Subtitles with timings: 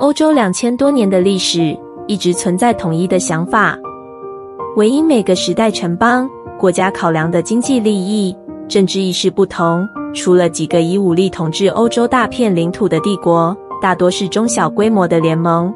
[0.00, 3.78] 欧洲两千多年的历史一直存在统一的想法，
[4.74, 6.26] 唯因每个时代城邦
[6.58, 8.34] 国家考量的经济利益、
[8.66, 15.70] 政治意识不同，除了几个以武力统治欧洲大片领土的帝国，大多是中小规模的联盟。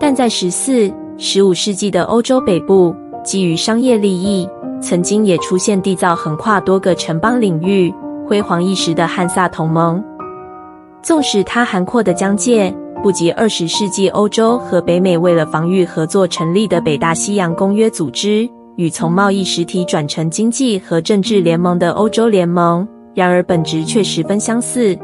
[0.00, 4.48] 但在十四、十五世纪的欧洲北部，基于商业利益，
[4.80, 7.92] 曾经也出现缔造横跨多个城邦领域、
[8.26, 10.02] 辉煌一时的汉萨同盟。
[11.02, 24.98] 纵使它涵括的疆界不及二十世纪欧洲和北美为了防御合作成立的北大西洋公约组织，与从贸易实体转成经济和政治联盟的欧洲联盟，然而本质却十分相似。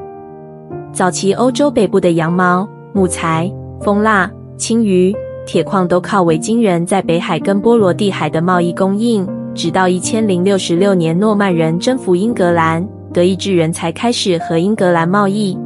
[0.92, 5.14] 早期欧洲北部的羊毛、木材、蜂蜡、青鱼、
[5.46, 15.56] 铁矿都靠维京人在北海跟波罗的海的贸易供应，直到一千零六十六年诺曼人征服英格兰，德意志人才开始和英格兰贸易。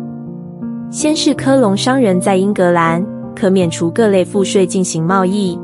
[0.90, 3.04] 先是科隆商人在英格兰
[3.36, 5.58] 可免除各类赋税进行贸易，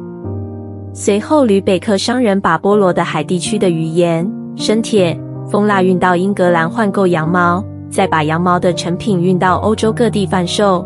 [0.92, 5.18] 随后吕北克商人把波罗的海地区的鱼盐、生铁、
[5.50, 10.84] 蜂蜡运到英格兰换购羊毛，再把羊毛的成品运到欧洲各地贩售。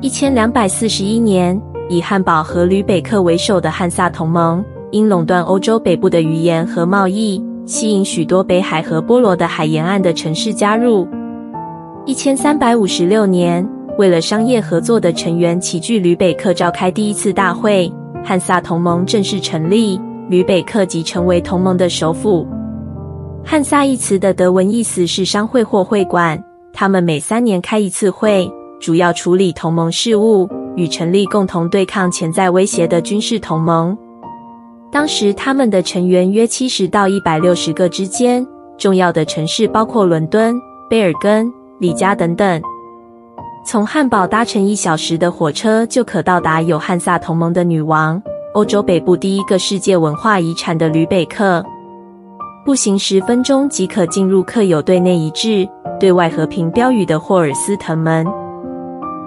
[0.00, 11.06] 一千两百四十一年，以汉堡和吕北克为首的汉萨同盟，因垄断欧洲北部的鱼盐和贸易，吸引许多北海和波罗的海沿岸的城市加入。
[12.06, 13.66] 一千三百五十六年，
[13.96, 17.90] 为了商业合作的成员齐聚吕北克召开第一次大会，
[18.22, 22.46] 汉萨同盟正式成立，吕北克即成为同盟的首府。
[23.42, 26.38] 汉萨一词的德文意思是商会或会馆，
[26.74, 28.46] 他们每三年开一次会，
[28.78, 30.46] 主要处理同盟事务。
[30.76, 33.96] 与成立共同对抗潜在威胁的军事同盟。
[34.90, 38.44] 当时他们的成员约七十到一百六十个之间，
[38.76, 40.52] 重要的城市包括伦敦、
[40.90, 42.62] 贝尔根、李家等等。
[43.66, 48.22] 从汉堡搭乘一小时的火车就可到达有汉萨同盟的女王、
[48.52, 51.64] 欧洲北部第一个世界文化遗产的吕北克。
[52.64, 55.68] 步行十分钟即可进入刻有对内一致、
[55.98, 58.26] 对外和平标语的霍尔斯滕门。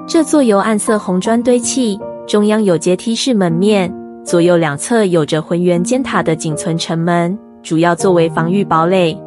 [0.08, 3.94] 这座由暗色红砖堆砌，中央有阶梯式门面，
[4.24, 9.20] 左右两侧有着浑圆尖塔的仅存城门，主要作为防御堡垒。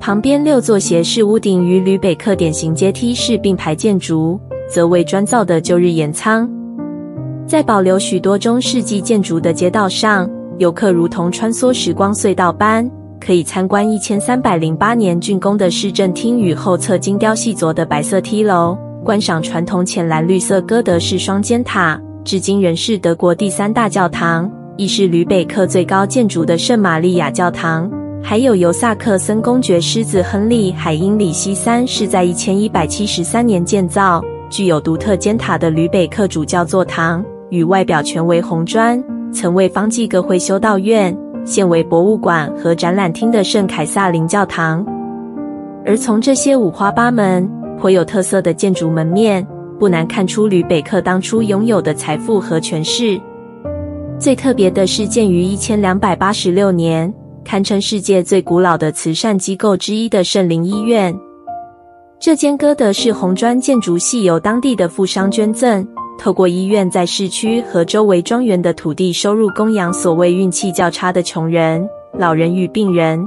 [0.00, 6.48] 旁边六座斜式屋顶与吕北克典型阶梯式并排建筑，则为砖造的旧日盐仓。
[7.46, 12.90] 在保留许多中世纪建筑的街道上，游客如同穿梭时光隧道般，
[13.20, 18.76] 可以参观一千三百零八年竣工的市政厅与后侧精雕细琢的白色梯楼。
[19.04, 27.90] 观赏传统浅蓝绿色哥德式双尖塔，至今仍是德国第三大教堂，亦是吕北克最高建筑的圣玛利亚教堂。
[28.22, 44.86] 还有由萨克森公爵狮子亨利海因里希三世在一千一百七十三年建造，具有独特尖塔的吕北克主教座堂，与外表全为红砖，曾为方济各会修道院，现为博物馆和展览厅的圣凯撒林教堂。
[45.84, 49.44] 而从这些五花八门，颇有特色的建筑门面，
[49.78, 53.20] 不难看出吕北克当初拥有的财富和权势。
[54.20, 57.12] 最特别的是，建于一千两百八十六年，
[57.50, 61.12] 堪称世界最古老的慈善机构之一的圣灵医院。
[62.20, 65.84] 这间哥德式红砖建筑系由当地的富商捐赠，
[66.16, 71.84] 透过医院在市区和周围庄园的土地收入供养所谓运气较差的穷人、
[72.16, 73.20] 老人与病人。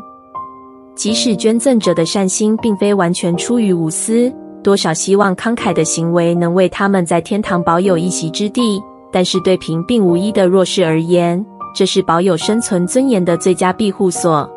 [0.95, 4.31] 即使捐赠者的善心并非完全出于无私。
[4.63, 14.49] 多少希望慷慨的行为能为他们在天堂保有一席之地，但是对贫病无依的弱势而言，这是保有生存尊严的最佳庇护所。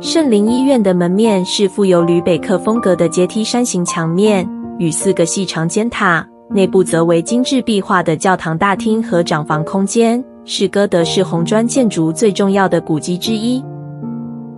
[0.00, 4.46] 圣灵医院的门面是富有吕北克风格的阶梯山形墙面
[4.78, 13.64] 与四个细长尖塔，内部则为精致壁画的教堂大厅和长房空间，是哥德式红砖建筑最重要的古迹之一。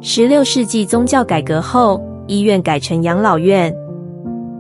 [0.01, 3.73] 十六世纪宗教改革后，医院改成养老院。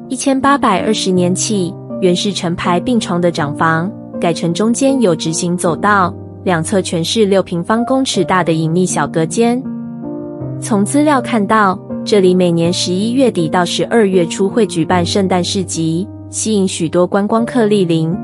[0.08, 3.90] 一千八百二十年起，原是成排病床的长房，
[4.20, 6.14] 改成中间有直行走道，
[6.48, 9.62] 两侧全是六平方公尺大的隐秘小隔间。
[10.58, 18.16] 从资料看到，这里每年十一月底到十二月初会举办圣诞市集，吸引许多观光客莅临。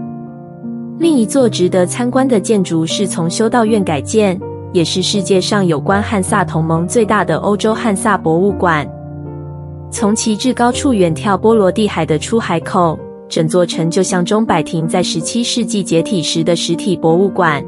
[0.99, 4.41] 另一座值得参观的建筑是从修道院改建，
[4.73, 8.91] 也是世界上有关汉萨同盟最大的欧洲汉萨博物馆。
[9.91, 12.99] 从其至高处远眺波罗的海的出海口，
[13.29, 17.63] 整座城就像钟摆亭在十七世纪解体时的实体博物馆。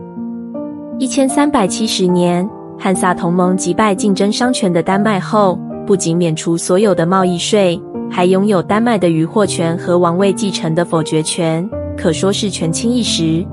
[0.98, 2.48] 一千三百七十年，
[2.78, 7.78] 汉萨同盟击败竞争商权的丹麦后，不仅免除所有的贸易税，
[8.10, 13.46] 还拥有丹麦的渔获权和王位继承的否决权，可说是权倾一时。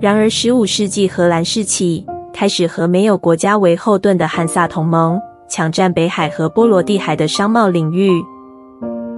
[0.00, 8.10] 然而，十五世纪荷兰士起，开始和没有国家为后盾的汉萨同盟抢占北海和波罗的海的商贸领域。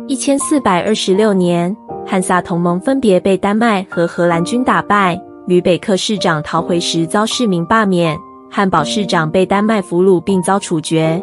[0.06, 1.74] 一千四百二十六年，
[2.06, 5.18] 汉萨同盟分别被丹麦和荷兰军打败。
[5.46, 8.16] 吕北克市长逃回时遭市民罢免，
[8.48, 11.20] 汉堡市长被丹麦俘虏并遭处决。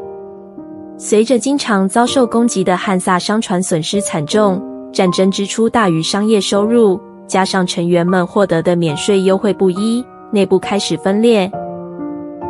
[0.97, 4.61] 随着经常遭受攻击的汉萨商船损失惨重，
[4.91, 11.49] 战争支出大于商业收入，加上成员们获得的免税优惠不一，内部开始分裂。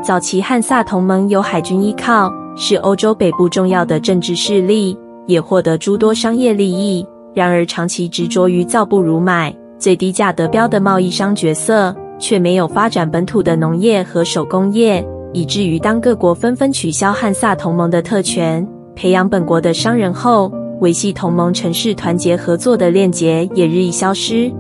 [0.04, 7.06] 早期汉萨同盟有海军依靠，是欧洲北部重要的政治势力，也获得诸多商业利益。
[7.36, 9.56] 然而，长期执着于造不如买。
[9.80, 24.52] 最低价得标的贸易商角色，却没有发展本土的农业和手工业，以至于当各国纷纷取消汉萨同盟的特权，培养本国的商人后，维系同盟城市团结合作的链接也日益消失。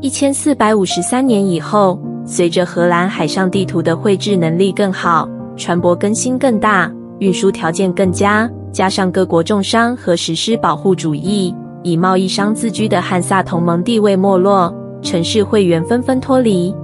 [0.00, 11.52] 一千四百五十三年以后，随着荷兰海上地图的绘制能力更好，船舶更新更大，运输条件更佳，加上各国重商和实施保护主义。
[11.82, 16.74] 以贸易商自居的汉萨同盟地位没落，城市会员纷纷脱离。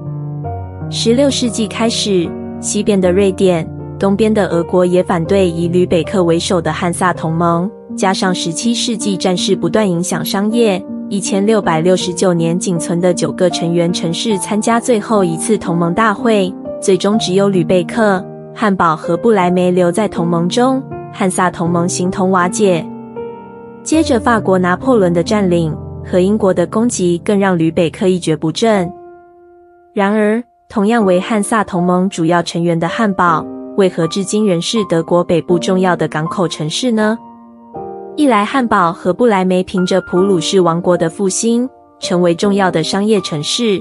[0.90, 2.28] 十六世纪开始，
[2.60, 7.70] 西边的瑞典、东边的俄国也反对以吕北克为首的汉萨同盟。
[7.96, 20.82] 加上十七世纪战事不断影响商业，一千六百六十九年仅存的九个成员城市参加最后一次同盟大会，最终只有吕贝克、汉堡和不来梅留在同盟中，
[21.12, 22.86] 汉萨同盟形同瓦解。
[23.86, 25.72] 接着，法国拿破仑的占领
[26.04, 28.92] 和英国的攻击更让吕北克一蹶不振。
[29.94, 33.46] 然而，同样为汉萨同盟主要成员的汉堡，
[33.76, 37.16] 为何至今仍是德国北部重要的港口城市呢？
[38.16, 41.68] 一来，汉堡和不来梅凭着普鲁士王国的复兴，
[42.00, 43.80] 成为重要的商业城市；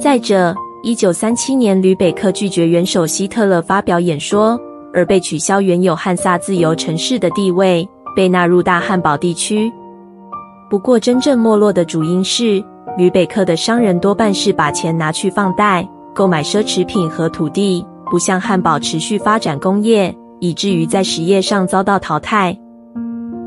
[0.00, 0.54] 再者，
[0.84, 4.56] 一九三七年吕北克拒绝元首希特勒发表演说，
[4.94, 7.84] 而被取消原有汉萨自由城市的地位。
[8.14, 9.72] 被纳入大汉堡地区。
[10.70, 12.62] 不过，真正没落的主因是
[12.96, 22.56] 吕北克的商人多半是把钱拿去放贷，购买奢侈品和土地，不像汉堡持续发展工业，以至于在实业上遭到淘汰。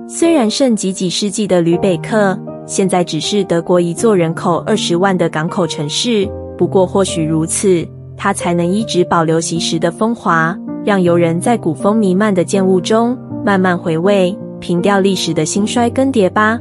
[0.08, 7.84] 虽然盛极几世纪的吕北克现在只是德国一座人口二十万的港口城市，不过或许如此，
[8.16, 14.38] 它才能一直保留昔时的风华，让游人在古风弥漫的建物中慢慢回味。
[14.66, 16.60] 凭吊历史的兴衰更迭吧。